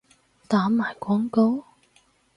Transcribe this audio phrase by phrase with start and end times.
[0.47, 1.63] 打埋廣告？